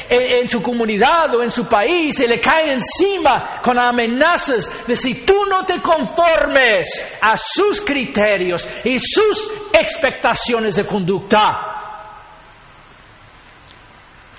[0.09, 5.25] en, su comunidad o en su país y le caen encima con amenazas de si
[5.25, 11.51] tú no te conformes a sus criterios y sus expectaciones de conducta,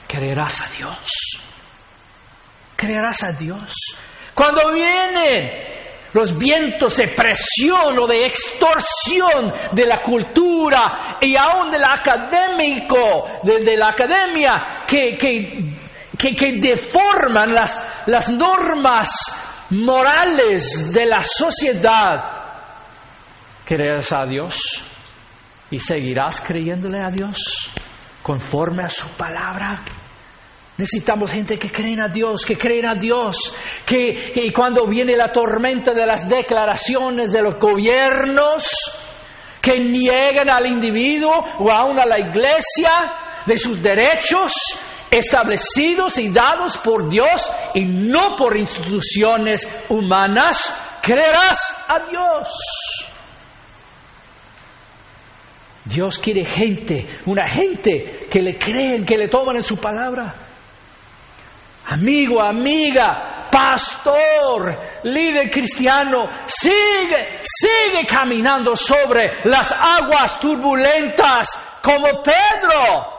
[0.09, 1.50] creerás a Dios.
[2.81, 3.75] Creerás a Dios.
[4.35, 5.51] Cuando vienen
[6.15, 13.77] los vientos de presión o de extorsión de la cultura y aún del académico, de,
[13.77, 19.11] la academia, que, que, deforman las, las normas
[19.69, 22.33] morales de la sociedad.
[23.67, 24.59] ¿Creerás a Dios?
[25.71, 27.71] ¿Y seguirás creyéndole a Dios
[28.23, 29.85] conforme a su palabra?
[30.81, 35.93] Necesitamos gente que cree a Dios, que cree a Dios, que, cuando viene la tormenta
[35.93, 38.67] de las declaraciones de los gobiernos,
[39.61, 42.91] que niegan al individuo o aún a la iglesia
[43.45, 44.55] de sus derechos
[45.11, 52.49] establecidos y dados por Dios y no por instituciones humanas, creerás a Dios.
[55.85, 60.47] Dios quiere gente, una gente que le creen, que le toman en su palabra.
[61.91, 71.49] Amigo, amiga, pastor, líder cristiano, sigue, sigue caminando sobre las aguas turbulentas
[71.83, 73.19] como Pedro.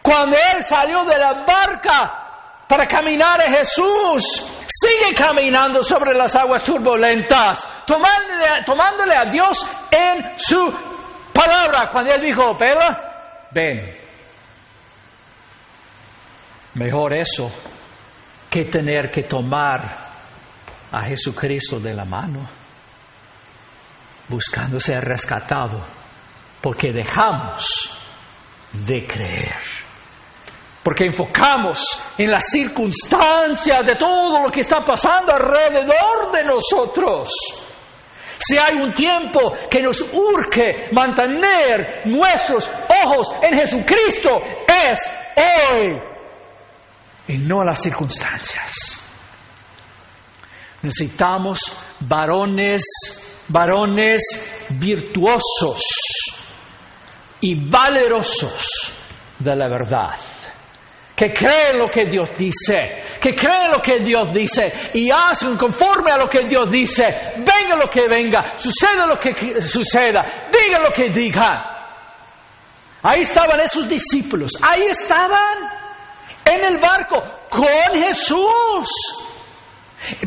[0.00, 4.22] Cuando él salió de la barca para caminar a Jesús,
[4.68, 10.72] sigue caminando sobre las aguas turbulentas, tomándole, tomándole a Dios en su
[11.32, 11.88] palabra.
[11.90, 12.86] Cuando él dijo, Pedro,
[13.50, 14.02] ven,
[16.74, 17.52] Mejor eso
[18.52, 19.96] que tener que tomar
[20.92, 22.46] a Jesucristo de la mano,
[24.28, 25.82] buscando ser rescatado,
[26.60, 27.98] porque dejamos
[28.72, 29.56] de creer.
[30.82, 31.82] Porque enfocamos
[32.18, 37.30] en las circunstancias de todo lo que está pasando alrededor de nosotros.
[38.38, 39.40] Si hay un tiempo
[39.70, 42.70] que nos urge mantener nuestros
[43.02, 44.28] ojos en Jesucristo,
[44.66, 46.11] es hoy
[47.28, 48.72] y no las circunstancias.
[50.82, 51.60] Necesitamos
[52.00, 52.82] varones,
[53.48, 55.80] varones virtuosos
[57.40, 58.92] y valerosos
[59.38, 60.18] de la verdad
[61.22, 66.10] que creen lo que Dios dice, que creen lo que Dios dice y hacen conforme
[66.10, 67.04] a lo que Dios dice,
[67.36, 71.68] venga lo que venga, suceda lo que suceda, diga lo que diga.
[73.04, 75.81] Ahí estaban esos discípulos, ahí estaban
[76.44, 78.90] en el barco con Jesús.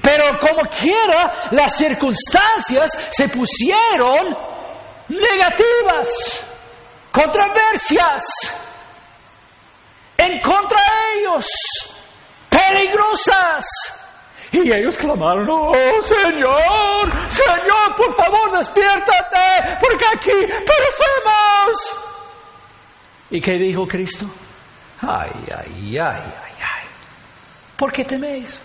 [0.02, 4.36] Pero como quiera, las circunstancias se pusieron
[5.10, 6.08] negativas,
[7.12, 8.24] controversias
[10.18, 11.46] en contra de ellos,
[12.50, 13.66] peligrosas.
[14.52, 21.76] Y ellos clamaron, oh Señor, Señor, por favor despiértate, porque aquí perecemos.
[23.32, 24.28] ¿Y qué dijo Cristo?
[25.02, 26.88] Ay, ay, ay, ay, ay.
[27.78, 28.62] ¿Por qué teméis?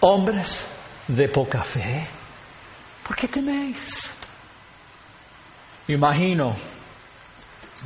[0.00, 0.66] Hombres
[1.08, 2.08] de poca fe.
[3.06, 4.10] ¿Por qué teméis?
[5.88, 6.56] Imagino,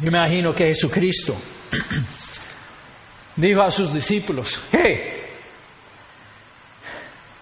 [0.03, 1.37] imagino que Jesucristo
[3.37, 5.23] dijo a sus discípulos, hey,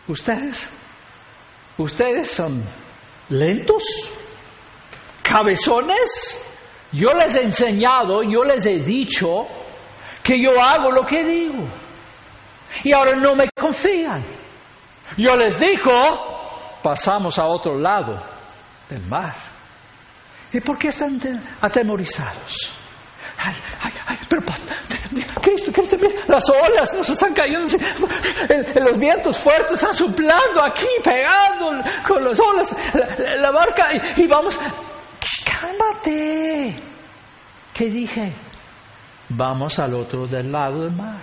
[0.09, 0.69] ustedes,
[1.77, 2.65] ustedes son
[3.29, 4.11] lentos,
[5.23, 6.45] cabezones,
[6.91, 9.47] yo les he enseñado, yo les he dicho
[10.29, 11.67] que yo hago lo que digo.
[12.85, 14.23] Y ahora no me confían.
[15.17, 15.91] Yo les digo,
[16.83, 18.15] pasamos a otro lado
[18.91, 19.35] del mar.
[20.53, 21.19] ¿Y por qué están
[21.63, 22.79] atemorizados?
[23.39, 24.43] Ay, ay, ay, pero
[25.41, 27.69] Cristo, Cristo, mira, las olas nos están cayendo,
[28.81, 32.77] los vientos fuertes están soplando aquí, pegando con las olas,
[33.41, 34.59] la, barca, y, vamos,
[35.45, 36.83] cálmate.
[37.73, 38.35] ¿Qué dije?
[39.31, 41.23] Vamos al otro del lado del mar.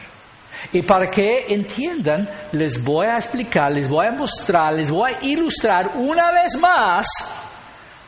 [0.71, 5.25] Y para que entiendan, les voy a explicar, les voy a mostrar, les voy a
[5.25, 7.05] ilustrar una vez más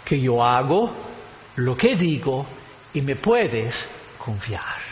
[0.06, 0.94] que yo hago
[1.58, 2.46] lo que digo
[2.94, 4.88] y me puedes confiar.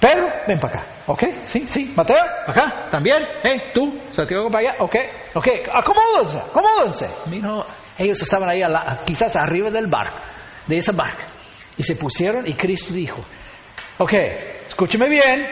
[0.00, 1.22] Pedro, ven para acá, ¿ok?
[1.44, 3.70] Sí, sí, Mateo, acá, también, ¿eh?
[3.72, 4.96] Tú, Santiago para allá, ¿ok?
[5.34, 7.08] Ok, acomódense, acomódense.
[7.26, 7.64] Mira,
[7.98, 8.62] ellos estaban ahí
[9.04, 10.18] quizás arriba del barco,
[10.66, 11.24] de esa barca,
[11.76, 13.22] y se pusieron y Cristo dijo,
[13.98, 14.12] ok,
[14.66, 15.48] escúcheme bien,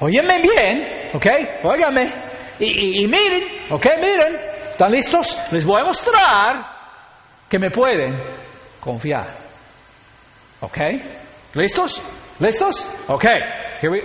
[0.00, 1.26] óyeme bien, ok,
[1.64, 2.10] óigame,
[2.58, 4.36] y, miren, ok, miren,
[4.70, 5.42] ¿están listos?
[5.50, 6.66] Les voy a mostrar
[7.48, 8.20] que me pueden
[8.80, 9.36] confiar,
[10.60, 10.78] ¿ok?
[11.54, 12.02] ¿Listos?
[12.38, 12.94] ¿Listos?
[13.08, 13.24] Ok.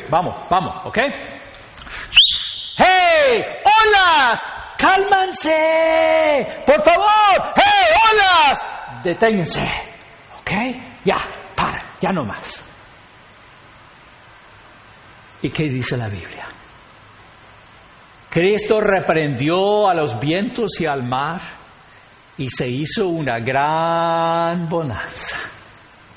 [0.10, 0.98] vamos, vamos, ok.
[2.78, 3.44] ¡Hey!
[3.66, 4.48] ¡Olas!
[4.78, 6.64] ¡Cálmanse!
[6.66, 7.54] ¡Por favor!
[7.56, 7.96] ¡Hey!
[8.12, 9.02] ¡Olas!
[9.04, 9.68] Deténganse.
[10.40, 10.52] ¿Ok?
[11.04, 11.18] Ya,
[11.56, 12.66] para, ya no más.
[15.42, 16.48] ¿Y qué dice la Biblia?
[18.30, 21.42] Cristo reprendió a los vientos y al mar
[22.38, 25.40] y se hizo una gran bonanza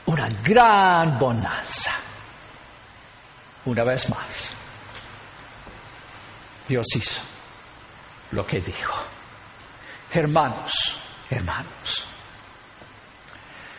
[0.07, 1.93] una gran bonanza.
[3.65, 4.57] Una vez más,
[6.67, 7.21] Dios hizo
[8.33, 8.93] lo que dijo.
[10.11, 10.73] Hermanos,
[11.31, 12.07] hermanos,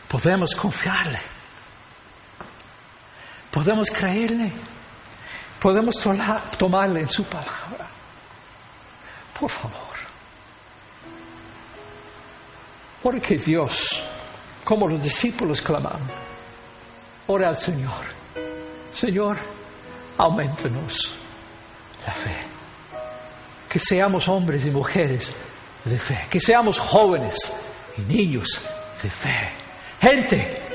[0.07, 1.19] podemos confiarle,
[3.51, 4.51] podemos creerle,
[5.63, 5.95] podemos
[6.57, 7.87] tomarle en su palabra.
[9.39, 9.95] Por favor.
[13.01, 13.89] Porque Dios
[14.65, 16.09] como los discípulos clamaron.
[17.27, 18.03] Ora al Señor.
[18.91, 19.37] Señor,
[20.17, 21.15] aumentanos
[22.05, 22.35] la fe.
[23.69, 25.33] Que seamos hombres y mujeres
[25.85, 26.27] de fe.
[26.29, 27.37] Que seamos jóvenes
[27.97, 28.67] y niños
[29.01, 29.53] de fe.
[30.01, 30.65] Gente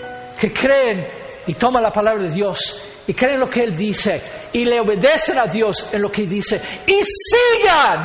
[0.40, 1.06] que creen
[1.46, 5.38] y toman la palabra de Dios y creen lo que Él dice y le obedecen
[5.38, 7.98] a Dios en lo que dice y sigan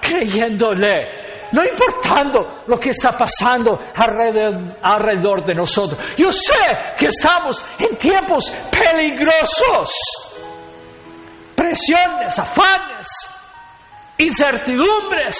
[0.00, 1.22] creyéndole
[1.52, 6.00] no importando lo que está pasando alrededor, de nosotros.
[6.16, 9.90] Yo sé que estamos en tiempos peligrosos,
[11.54, 13.06] presiones, afanes,
[14.16, 15.38] incertidumbres.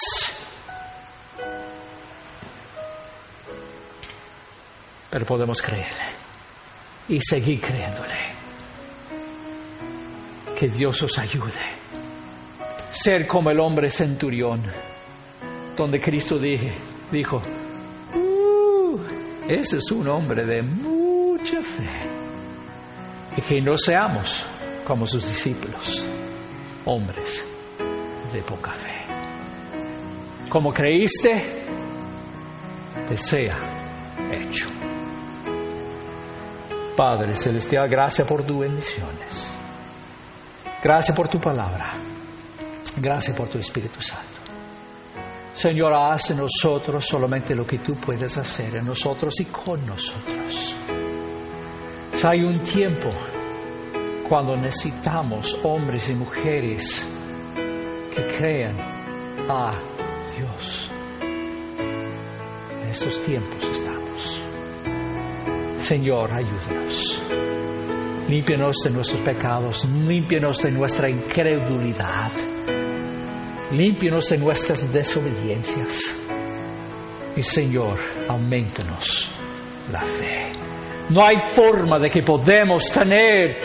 [5.11, 6.15] Pero podemos creerle
[7.09, 8.42] y seguir creyéndole.
[10.59, 11.61] Que Dios os ayude.
[12.91, 14.63] Ser como el hombre centurión
[15.77, 17.37] donde Cristo dijo,
[18.15, 19.01] uh,
[19.49, 22.11] ese es un hombre de mucha fe.
[23.37, 24.47] y que no seamos
[24.85, 26.07] como sus discípulos,
[26.85, 27.43] hombres
[28.33, 29.07] de poca fe.
[30.51, 31.65] Como creíste,
[33.09, 33.57] te sea
[34.31, 34.69] hecho.
[36.95, 39.59] Padre Celestial, gracias por tus bendiciones.
[40.83, 41.97] Gracias por tu palabra.
[42.97, 44.41] Gracias por tu Espíritu Santo.
[45.53, 50.77] Señor, haz en nosotros solamente lo que tú puedes hacer en nosotros y con nosotros.
[52.25, 53.11] hay un tiempo
[54.29, 57.09] cuando necesitamos hombres y mujeres
[58.15, 58.77] que crean
[59.49, 59.71] a
[60.37, 60.91] Dios.
[61.21, 64.41] En estos tiempos estamos.
[65.79, 67.23] Señor, ayúdanos.
[68.29, 72.31] Límpianos de nuestros pecados, límpianos de nuestra incredulidad,
[73.73, 76.01] límpianos de nuestras desobediencias.
[77.37, 77.99] Y Señor,
[78.29, 79.31] aumentanos
[79.91, 80.53] la fe.
[81.11, 83.59] No hay forma de que podemos tener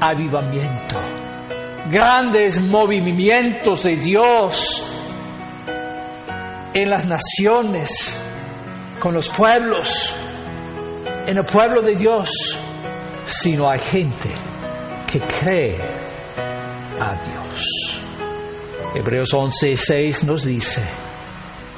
[0.00, 0.96] avivamiento,
[1.90, 4.92] grandes movimientos de Dios
[6.72, 7.90] en las naciones,
[8.98, 10.14] con los pueblos,
[11.26, 12.30] en el pueblo de Dios,
[13.26, 14.30] sino hay gente
[15.06, 15.80] que cree
[17.00, 18.02] a Dios.
[18.94, 20.82] Hebreos 11:6 nos dice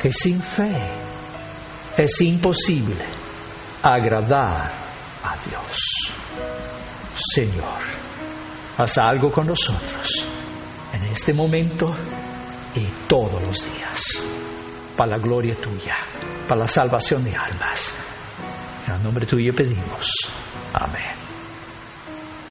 [0.01, 0.80] que sin fe
[1.96, 3.05] es imposible
[3.82, 4.70] agradar
[5.24, 6.12] a Dios.
[7.34, 7.82] Señor,
[8.76, 10.24] haz algo con nosotros
[10.92, 11.92] en este momento
[12.74, 14.01] y todos los días,
[14.96, 15.96] para la gloria tuya,
[16.46, 17.99] para la salvación de almas.
[18.86, 20.09] En el nombre tuyo pedimos.
[20.72, 21.17] Amén.